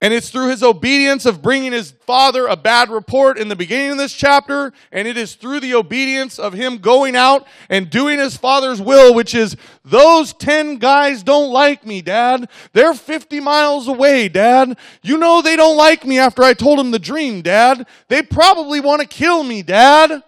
[0.00, 3.90] And it's through his obedience of bringing his father a bad report in the beginning
[3.90, 8.20] of this chapter, and it is through the obedience of him going out and doing
[8.20, 12.48] his father's will, which is, those 10 guys don't like me, dad.
[12.74, 14.78] They're 50 miles away, dad.
[15.02, 17.84] You know they don't like me after I told them the dream, dad.
[18.06, 20.22] They probably want to kill me, dad.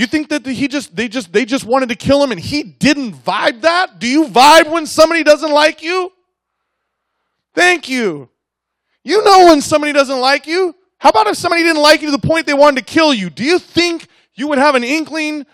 [0.00, 2.62] You think that he just they just they just wanted to kill him and he
[2.62, 3.98] didn't vibe that?
[3.98, 6.10] Do you vibe when somebody doesn't like you?
[7.54, 8.30] Thank you.
[9.04, 10.74] You know when somebody doesn't like you.
[10.96, 13.28] How about if somebody didn't like you to the point they wanted to kill you?
[13.28, 15.44] Do you think you would have an inkling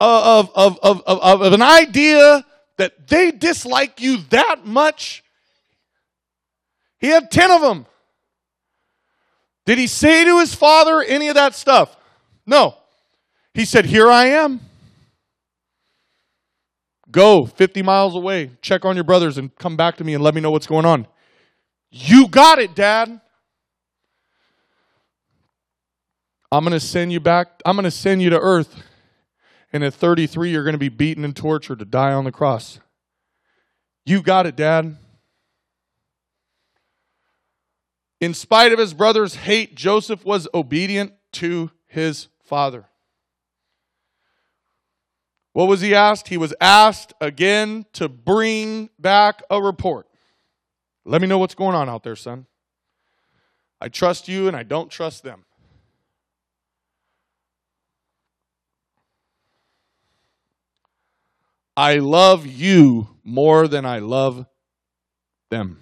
[0.00, 2.46] of, of, of, of, of an idea
[2.78, 5.22] that they dislike you that much?
[6.98, 7.84] He had 10 of them.
[9.66, 11.94] Did he say to his father any of that stuff?
[12.46, 12.78] No.
[13.54, 14.60] He said, Here I am.
[17.10, 20.34] Go 50 miles away, check on your brothers, and come back to me and let
[20.34, 21.06] me know what's going on.
[21.90, 23.20] You got it, Dad.
[26.50, 27.60] I'm going to send you back.
[27.66, 28.82] I'm going to send you to earth.
[29.74, 32.80] And at 33, you're going to be beaten and tortured to die on the cross.
[34.04, 34.96] You got it, Dad.
[38.20, 42.86] In spite of his brother's hate, Joseph was obedient to his father.
[45.52, 46.28] What was he asked?
[46.28, 50.06] He was asked again to bring back a report.
[51.04, 52.46] Let me know what's going on out there, son.
[53.80, 55.44] I trust you and I don't trust them.
[61.76, 64.46] I love you more than I love
[65.50, 65.78] them.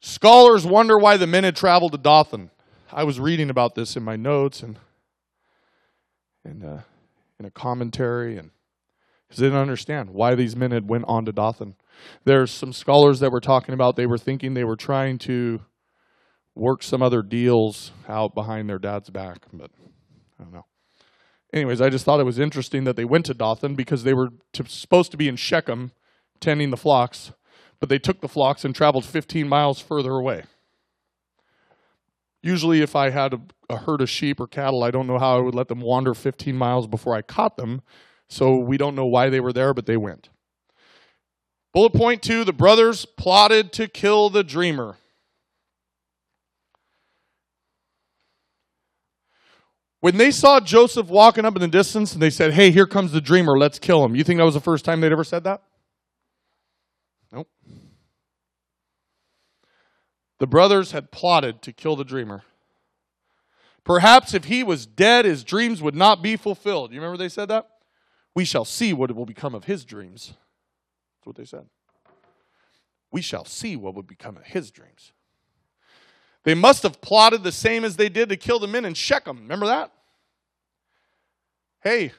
[0.00, 2.50] Scholars wonder why the men had traveled to Dothan.
[2.94, 4.78] I was reading about this in my notes and
[6.44, 6.78] and uh,
[7.38, 8.50] in a commentary, and
[9.26, 11.76] because they didn't understand why these men had went on to Dothan.
[12.24, 15.60] There's some scholars that were talking about they were thinking they were trying to
[16.54, 19.70] work some other deals out behind their dad's back, but
[20.38, 20.66] I don't know.
[21.52, 24.30] Anyways, I just thought it was interesting that they went to Dothan because they were
[24.52, 25.92] to, supposed to be in Shechem
[26.40, 27.32] tending the flocks,
[27.80, 30.44] but they took the flocks and traveled 15 miles further away.
[32.42, 33.40] Usually, if I had a,
[33.70, 36.12] a, herd of sheep or cattle, I don't know how I would let them wander
[36.12, 37.82] 15 miles before I caught them.
[38.28, 40.28] So we don't know why they were there, but they went.
[41.72, 44.96] Bullet point two the brothers plotted to kill the dreamer.
[50.00, 53.12] When they saw Joseph walking up in the distance and they said, Hey, here comes
[53.12, 55.44] the dreamer, let's kill him, you think that was the first time they'd ever said
[55.44, 55.62] that?
[57.30, 57.48] Nope.
[60.42, 62.42] The brothers had plotted to kill the dreamer.
[63.84, 66.92] Perhaps if he was dead, his dreams would not be fulfilled.
[66.92, 67.68] You remember they said that?
[68.34, 70.32] We shall see what will become of his dreams.
[71.14, 71.66] That's what they said.
[73.12, 75.12] We shall see what will become of his dreams.
[76.42, 79.42] They must have plotted the same as they did to kill the men in Shechem.
[79.42, 79.92] Remember that?
[81.84, 82.10] Hey,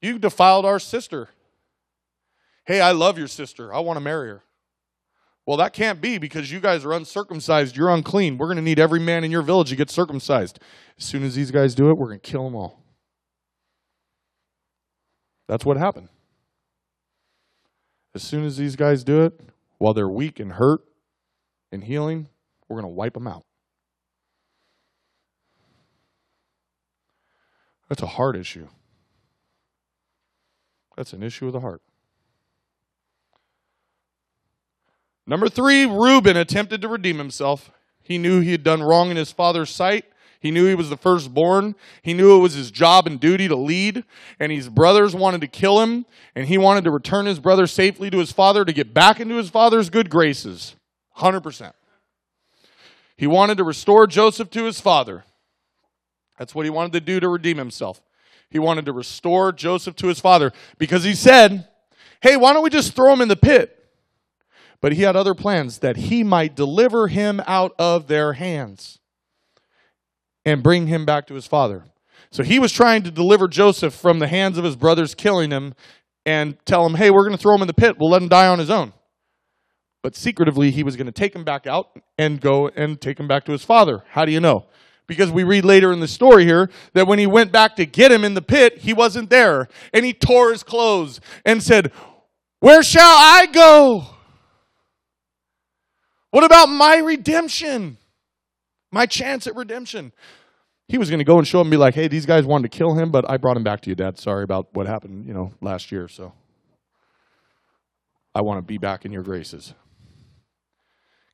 [0.00, 1.30] you defiled our sister.
[2.64, 3.74] Hey, I love your sister.
[3.74, 4.44] I want to marry her.
[5.44, 7.76] Well, that can't be because you guys are uncircumcised.
[7.76, 8.38] You're unclean.
[8.38, 10.60] We're going to need every man in your village to get circumcised.
[10.98, 12.84] As soon as these guys do it, we're going to kill them all.
[15.48, 16.08] That's what happened.
[18.14, 19.40] As soon as these guys do it,
[19.78, 20.82] while they're weak and hurt
[21.72, 22.28] and healing,
[22.68, 23.42] we're going to wipe them out.
[27.88, 28.68] That's a heart issue.
[30.96, 31.82] That's an issue of the heart.
[35.26, 37.70] Number three, Reuben attempted to redeem himself.
[38.02, 40.04] He knew he had done wrong in his father's sight.
[40.40, 41.76] He knew he was the firstborn.
[42.02, 44.02] He knew it was his job and duty to lead.
[44.40, 46.04] And his brothers wanted to kill him.
[46.34, 49.36] And he wanted to return his brother safely to his father to get back into
[49.36, 50.74] his father's good graces.
[51.18, 51.72] 100%.
[53.16, 55.24] He wanted to restore Joseph to his father.
[56.38, 58.02] That's what he wanted to do to redeem himself.
[58.50, 61.68] He wanted to restore Joseph to his father because he said,
[62.20, 63.81] Hey, why don't we just throw him in the pit?
[64.82, 68.98] But he had other plans that he might deliver him out of their hands
[70.44, 71.84] and bring him back to his father.
[72.32, 75.74] So he was trying to deliver Joseph from the hands of his brothers killing him
[76.26, 77.96] and tell him, hey, we're going to throw him in the pit.
[77.98, 78.92] We'll let him die on his own.
[80.02, 83.28] But secretively, he was going to take him back out and go and take him
[83.28, 84.02] back to his father.
[84.10, 84.66] How do you know?
[85.06, 88.10] Because we read later in the story here that when he went back to get
[88.10, 89.68] him in the pit, he wasn't there.
[89.92, 91.92] And he tore his clothes and said,
[92.58, 94.06] Where shall I go?
[96.32, 97.98] What about my redemption?
[98.90, 100.12] My chance at redemption.
[100.88, 102.72] He was going to go and show him and be like, hey, these guys wanted
[102.72, 104.18] to kill him, but I brought him back to you, Dad.
[104.18, 106.08] Sorry about what happened, you know, last year.
[106.08, 106.32] So
[108.34, 109.74] I want to be back in your graces.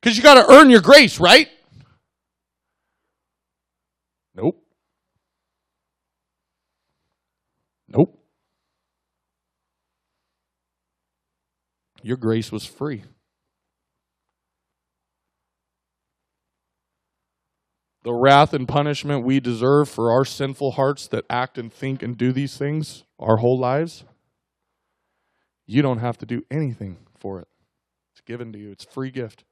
[0.01, 1.47] Because you got to earn your grace, right?
[4.35, 4.61] Nope.
[7.87, 8.21] Nope.
[12.03, 13.03] Your grace was free.
[18.09, 22.17] The wrath and punishment we deserve for our sinful hearts that act and think and
[22.17, 24.03] do these things our whole lives,
[25.67, 27.47] you don't have to do anything for it.
[28.11, 29.43] It's given to you, it's free gift.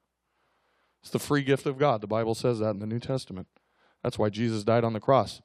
[1.04, 2.02] It's the free gift of God.
[2.02, 3.46] The Bible says that in the New Testament.
[4.02, 5.44] That's why Jesus died on the cross.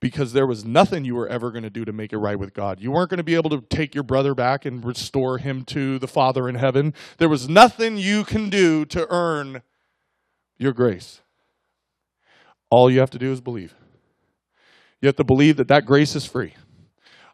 [0.00, 2.54] Because there was nothing you were ever going to do to make it right with
[2.54, 2.80] God.
[2.80, 5.98] You weren't going to be able to take your brother back and restore him to
[5.98, 6.94] the Father in heaven.
[7.18, 9.60] There was nothing you can do to earn
[10.56, 11.20] your grace.
[12.74, 13.72] All you have to do is believe.
[15.00, 16.54] You have to believe that that grace is free.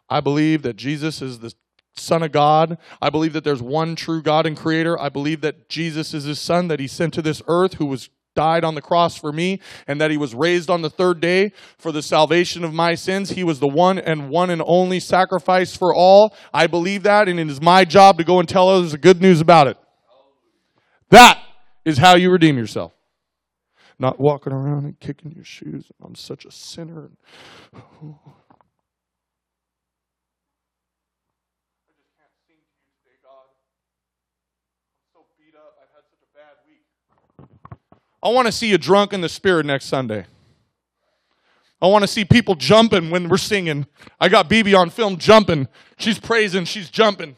[0.07, 1.51] I believe that Jesus is the
[1.95, 2.77] Son of God.
[3.01, 5.01] I believe that there's one true God and Creator.
[5.01, 8.11] I believe that Jesus is His Son that He sent to this earth, who was
[8.35, 11.53] died on the cross for me, and that He was raised on the third day
[11.75, 13.31] for the salvation of my sins.
[13.31, 16.35] He was the one and one and only sacrifice for all.
[16.53, 19.23] I believe that, and it is my job to go and tell others the good
[19.23, 19.77] news about it.
[21.09, 21.41] That
[21.83, 22.93] is how you redeem yourself
[24.01, 25.85] not walking around and kicking your shoes.
[26.03, 27.11] I'm such a sinner.
[38.23, 40.27] I want to see you drunk in the spirit next Sunday.
[41.81, 43.87] I want to see people jumping when we're singing.
[44.19, 45.67] I got BB on film jumping.
[45.97, 47.35] She's praising, she's jumping.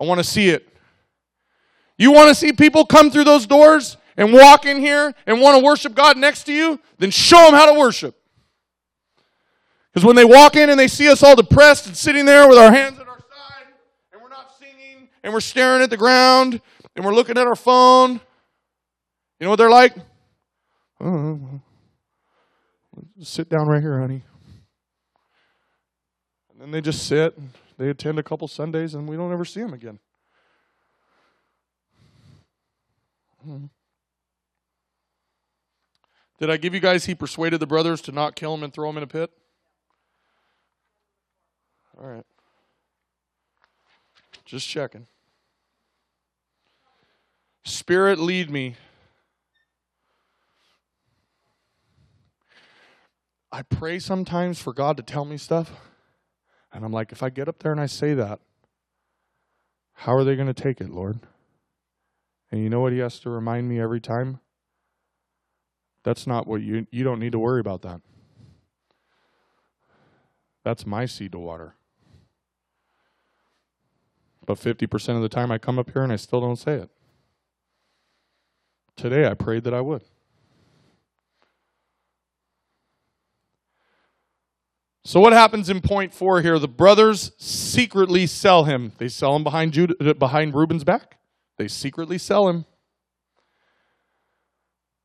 [0.00, 0.68] I want to see it.
[1.96, 5.58] You want to see people come through those doors and walk in here and want
[5.58, 8.16] to worship God next to you, then show them how to worship.
[9.92, 12.58] Because when they walk in and they see us all depressed and sitting there with
[12.58, 13.66] our hands at our side,
[14.12, 16.60] and we're not singing, and we're staring at the ground,
[16.96, 19.94] and we're looking at our phone, you know what they're like?
[21.00, 21.38] Oh,
[23.20, 24.22] sit down right here, honey.
[26.50, 29.44] And then they just sit, and they attend a couple Sundays, and we don't ever
[29.44, 29.98] see them again.
[33.46, 33.66] Mm-hmm.
[36.42, 38.90] Did I give you guys he persuaded the brothers to not kill him and throw
[38.90, 39.30] him in a pit?
[41.96, 42.26] All right.
[44.44, 45.06] Just checking.
[47.64, 48.74] Spirit, lead me.
[53.52, 55.70] I pray sometimes for God to tell me stuff.
[56.72, 58.40] And I'm like, if I get up there and I say that,
[59.92, 61.20] how are they going to take it, Lord?
[62.50, 64.40] And you know what he has to remind me every time?
[66.04, 68.00] That's not what you you don't need to worry about that.
[70.64, 71.74] That's my seed to water.
[74.44, 76.90] But 50% of the time I come up here and I still don't say it.
[78.96, 80.02] Today I prayed that I would.
[85.04, 86.58] So what happens in point four here?
[86.58, 88.92] The brothers secretly sell him.
[88.98, 91.18] They sell him behind Judah, uh, behind Reuben's back.
[91.58, 92.64] They secretly sell him.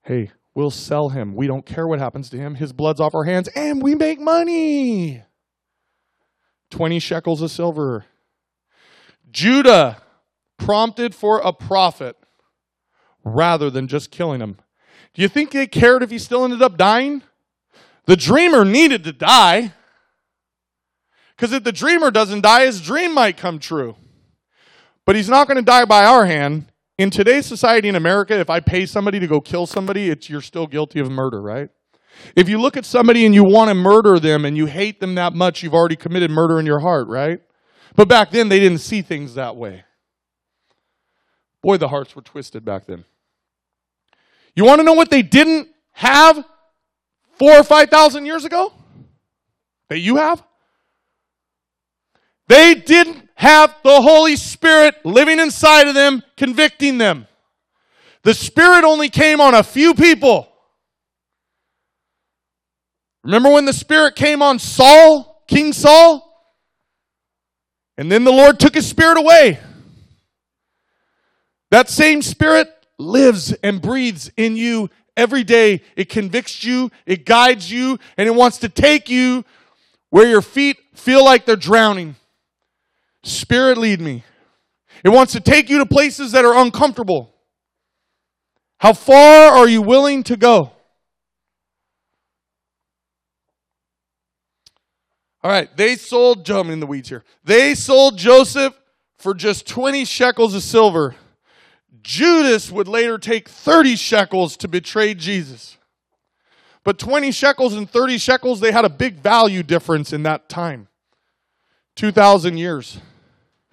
[0.04, 1.36] Hey, we'll sell him.
[1.36, 2.56] We don't care what happens to him.
[2.56, 5.22] His blood's off our hands, and we make money.
[6.72, 8.06] 20 shekels of silver.
[9.30, 10.02] Judah
[10.58, 12.18] prompted for a profit
[13.24, 14.58] rather than just killing him.
[15.14, 17.22] Do you think they cared if he still ended up dying?
[18.08, 19.74] The dreamer needed to die.
[21.36, 23.96] Because if the dreamer doesn't die, his dream might come true.
[25.06, 26.66] But he's not going to die by our hand.
[26.98, 30.42] In today's society in America, if I pay somebody to go kill somebody, it's you're
[30.42, 31.70] still guilty of murder, right?
[32.36, 35.14] If you look at somebody and you want to murder them and you hate them
[35.16, 37.40] that much, you've already committed murder in your heart, right?
[37.96, 39.84] But back then they didn't see things that way.
[41.62, 43.06] Boy, the hearts were twisted back then.
[44.56, 46.44] You want to know what they didn't have
[47.34, 48.74] four or five thousand years ago?
[49.90, 50.44] That you have?
[52.48, 57.28] They didn't have the Holy Spirit living inside of them, convicting them.
[58.24, 60.50] The Spirit only came on a few people.
[63.24, 66.24] Remember when the Spirit came on Saul, King Saul?
[67.96, 69.60] And then the Lord took his Spirit away.
[71.70, 75.84] That same Spirit lives and breathes in you every day.
[75.96, 79.46] It convicts you, it guides you, and it wants to take you
[80.10, 82.16] where your feet feel like they're drowning.
[83.28, 84.24] Spirit, lead me.
[85.04, 87.34] It wants to take you to places that are uncomfortable.
[88.80, 90.72] How far are you willing to go?
[95.44, 97.24] All right, they sold, Jump in the weeds here.
[97.44, 98.74] They sold Joseph
[99.18, 101.16] for just 20 shekels of silver.
[102.02, 105.78] Judas would later take 30 shekels to betray Jesus.
[106.84, 110.88] But 20 shekels and 30 shekels, they had a big value difference in that time
[111.96, 113.00] 2,000 years.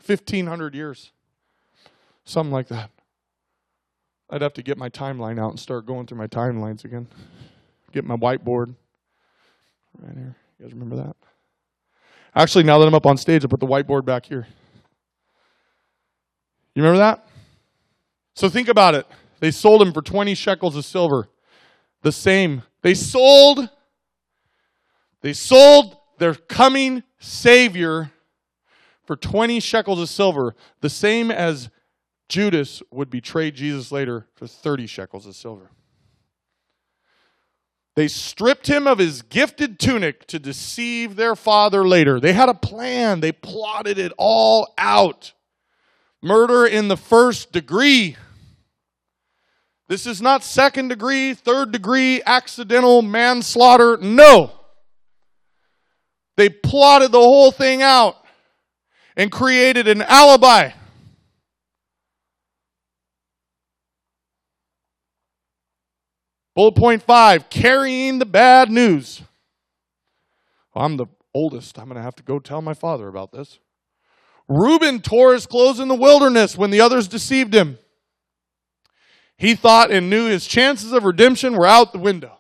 [0.07, 1.13] 1,500 years.
[2.25, 2.91] Something like that.
[4.31, 7.07] I'd have to get my timeline out and start going through my timelines again.
[7.93, 8.75] Get my whiteboard.
[9.99, 10.37] Right here.
[10.59, 11.17] You guys remember that?
[12.35, 14.47] Actually, now that I'm up on stage, I put the whiteboard back here.
[16.75, 17.27] You remember that?
[18.35, 19.07] So think about it.
[19.39, 21.29] They sold him for 20 shekels of silver.
[22.03, 22.63] The same.
[22.83, 23.69] They sold
[25.25, 28.11] they sold their coming savior
[29.05, 31.71] for 20 shekels of silver, the same as
[32.29, 35.71] Judas would betray Jesus later for 30 shekels of silver.
[37.97, 42.19] They stripped him of his gifted tunic to deceive their father later.
[42.19, 45.33] They had a plan, they plotted it all out.
[46.21, 48.17] Murder in the first degree.
[49.87, 53.99] This is not second degree, third degree, accidental manslaughter.
[53.99, 54.51] No.
[56.37, 58.17] They plotted the whole thing out
[59.17, 60.71] and created an alibi.
[66.55, 69.23] Bullet point five carrying the bad news.
[70.73, 71.79] Well, I'm the oldest.
[71.79, 73.59] I'm going to have to go tell my father about this.
[74.47, 77.79] Reuben tore his clothes in the wilderness when the others deceived him.
[79.37, 82.39] He thought and knew his chances of redemption were out the window.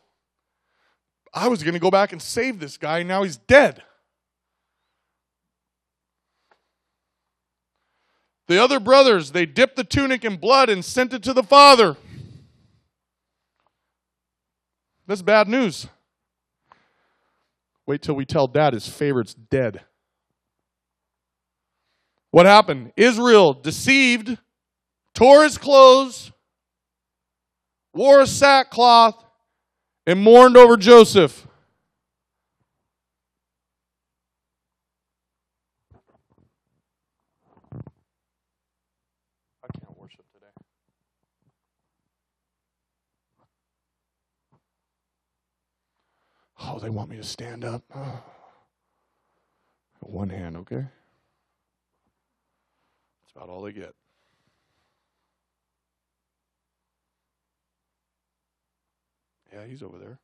[1.32, 3.82] I was going to go back and save this guy, now he's dead.
[8.46, 11.96] The other brothers, they dipped the tunic in blood and sent it to the father.
[15.06, 15.86] That's bad news.
[17.86, 19.82] Wait till we tell dad his favorite's dead.
[22.30, 22.92] What happened?
[22.96, 24.38] Israel deceived,
[25.14, 26.32] tore his clothes,
[27.92, 29.24] wore a sackcloth,
[30.06, 31.46] and mourned over Joseph.
[46.66, 47.82] Oh, they want me to stand up.
[47.94, 48.22] Oh.
[50.00, 50.86] One hand, okay?
[53.22, 53.94] That's about all they get.
[59.52, 60.18] Yeah, he's over there.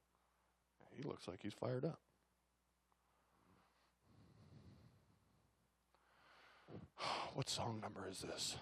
[0.97, 2.01] he looks like he's fired up.
[7.34, 8.57] What song number is this?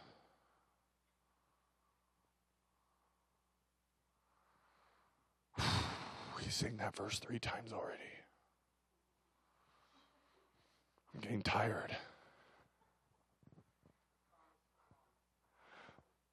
[6.39, 7.99] Oh, we sang that verse three times already.
[11.15, 11.97] I'm getting tired.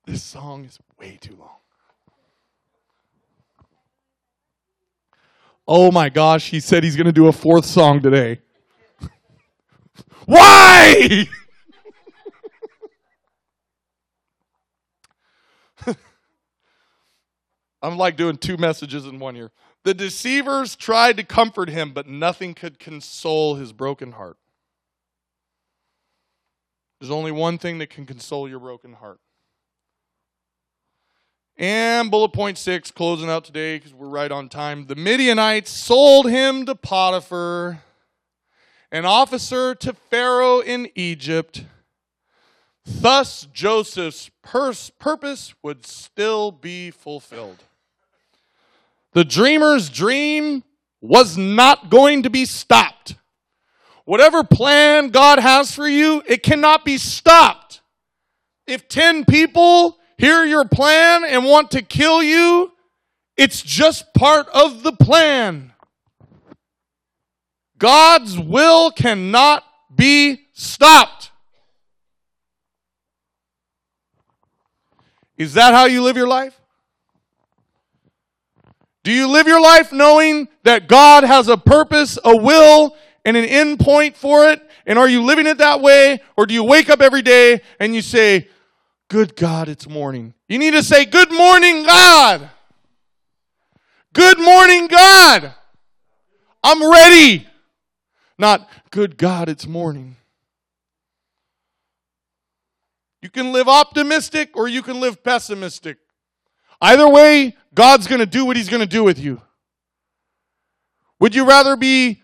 [0.05, 1.57] This song is way too long.
[5.67, 8.41] Oh my gosh, he said he's going to do a fourth song today.
[10.25, 11.27] Why?
[17.81, 19.51] I'm like doing two messages in one year.
[19.85, 24.37] The deceivers tried to comfort him, but nothing could console his broken heart.
[26.99, 29.19] There's only one thing that can console your broken heart.
[31.55, 34.87] And bullet point six, closing out today because we're right on time.
[34.87, 37.83] The Midianites sold him to Potiphar,
[38.91, 41.63] an officer to Pharaoh in Egypt.
[42.83, 47.63] Thus, Joseph's purpose would still be fulfilled.
[49.15, 50.65] The dreamer's dream
[50.99, 53.15] was not going to be stopped.
[54.03, 57.79] Whatever plan God has for you, it cannot be stopped.
[58.67, 62.73] If 10 people hear your plan and want to kill you,
[63.37, 65.71] it's just part of the plan.
[67.77, 69.63] God's will cannot
[69.95, 71.31] be stopped.
[75.37, 76.59] Is that how you live your life?
[79.05, 83.45] Do you live your life knowing that God has a purpose, a will, and an
[83.45, 84.67] end point for it?
[84.87, 86.21] And are you living it that way?
[86.35, 88.49] Or do you wake up every day and you say,
[89.07, 90.33] Good God, it's morning?
[90.47, 92.49] You need to say, Good morning, God.
[94.13, 95.53] Good morning, God.
[96.63, 97.47] I'm ready.
[98.39, 100.15] Not, Good God, it's morning.
[103.21, 105.99] You can live optimistic or you can live pessimistic.
[106.81, 109.41] Either way, God's going to do what he's going to do with you.
[111.19, 112.21] Would you rather be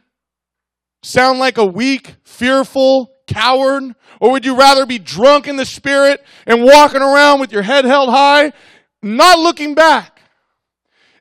[1.04, 6.24] sound like a weak, fearful coward or would you rather be drunk in the spirit
[6.46, 8.54] and walking around with your head held high,
[9.02, 10.22] not looking back?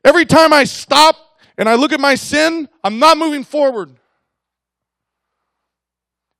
[0.05, 1.15] Every time I stop
[1.57, 3.95] and I look at my sin, I'm not moving forward.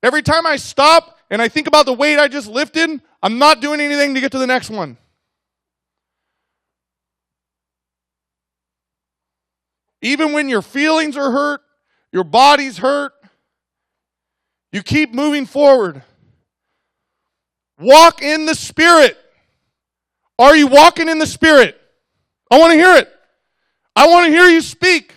[0.03, 3.59] Every time I stop and I think about the weight I just lifted, I'm not
[3.59, 4.97] doing anything to get to the next one.
[10.01, 11.61] Even when your feelings are hurt,
[12.11, 13.13] your body's hurt,
[14.71, 16.03] you keep moving forward.
[17.79, 19.17] Walk in the Spirit.
[20.39, 21.79] Are you walking in the Spirit?
[22.49, 23.11] I want to hear it.
[23.95, 25.13] I want to hear you speak.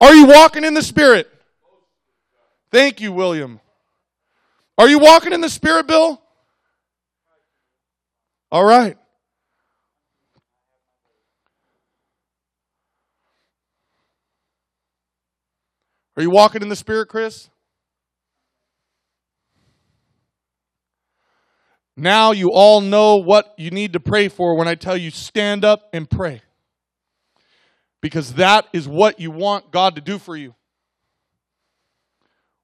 [0.00, 1.30] Are you walking in the Spirit?
[2.72, 3.60] Thank you, William.
[4.78, 6.22] Are you walking in the Spirit, Bill?
[8.50, 8.96] All right.
[16.20, 17.48] Are you walking in the Spirit, Chris?
[21.96, 25.64] Now you all know what you need to pray for when I tell you stand
[25.64, 26.42] up and pray.
[28.02, 30.54] Because that is what you want God to do for you.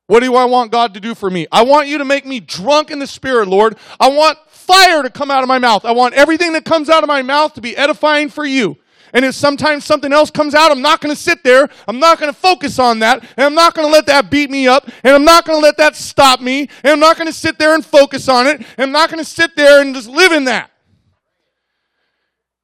[0.06, 1.46] What do I want God to do for me?
[1.50, 3.78] I want you to make me drunk in the Spirit, Lord.
[3.98, 5.86] I want fire to come out of my mouth.
[5.86, 8.76] I want everything that comes out of my mouth to be edifying for you.
[9.16, 11.70] And if sometimes something else comes out, I'm not going to sit there.
[11.88, 13.22] I'm not going to focus on that.
[13.38, 14.90] And I'm not going to let that beat me up.
[15.02, 16.68] And I'm not going to let that stop me.
[16.84, 18.58] And I'm not going to sit there and focus on it.
[18.58, 20.70] And I'm not going to sit there and just live in that.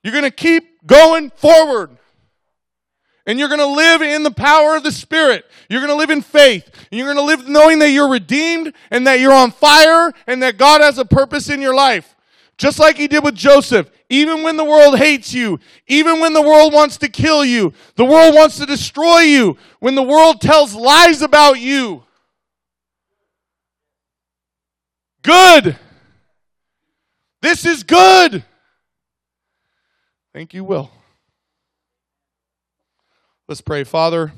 [0.05, 1.97] You're going to keep going forward.
[3.27, 5.47] And you're going to live in the power of the Spirit.
[5.71, 6.71] You're going to live in faith.
[6.91, 10.43] And you're going to live knowing that you're redeemed and that you're on fire and
[10.43, 12.12] that God has a purpose in your life.
[12.63, 13.91] Just like he did with Joseph.
[14.09, 15.59] Even when the world hates you,
[15.89, 19.97] even when the world wants to kill you, the world wants to destroy you, when
[19.97, 22.05] the world tells lies about you.
[25.23, 25.77] Good.
[27.41, 28.45] This is good.
[30.33, 30.89] Thank you, Will.
[33.49, 33.83] Let's pray.
[33.83, 34.35] Father,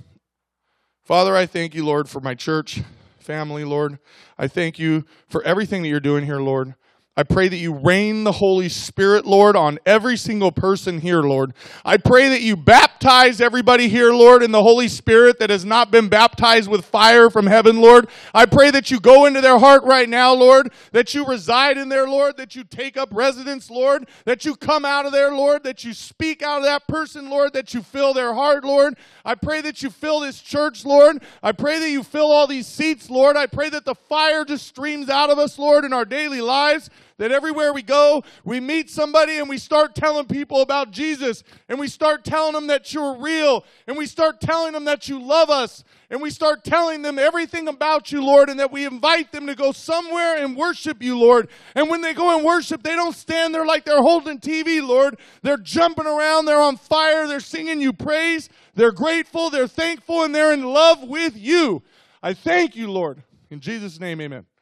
[1.02, 2.80] Father, I thank you, Lord, for my church
[3.18, 3.98] family, Lord.
[4.38, 6.74] I thank you for everything that you're doing here, Lord.
[7.16, 11.52] I pray that you rain the Holy Spirit, Lord, on every single person here, Lord.
[11.84, 15.92] I pray that you baptize everybody here, Lord, in the Holy Spirit that has not
[15.92, 18.08] been baptized with fire from heaven, Lord.
[18.34, 21.88] I pray that you go into their heart right now, Lord, that you reside in
[21.88, 25.62] there, Lord, that you take up residence, Lord, that you come out of there, Lord,
[25.62, 28.96] that you speak out of that person, Lord, that you fill their heart, Lord.
[29.24, 31.22] I pray that you fill this church, Lord.
[31.44, 33.36] I pray that you fill all these seats, Lord.
[33.36, 36.90] I pray that the fire just streams out of us, Lord, in our daily lives
[37.18, 41.78] that everywhere we go, we meet somebody and we start telling people about Jesus and
[41.78, 45.50] we start telling them that you're real and we start telling them that you love
[45.50, 49.46] us and we start telling them everything about you, Lord, and that we invite them
[49.46, 51.48] to go somewhere and worship you, Lord.
[51.74, 55.18] And when they go and worship, they don't stand there like they're holding TV, Lord.
[55.42, 60.34] They're jumping around, they're on fire, they're singing you praise, they're grateful, they're thankful, and
[60.34, 61.82] they're in love with you.
[62.22, 63.22] I thank you, Lord.
[63.50, 64.46] In Jesus' name, amen.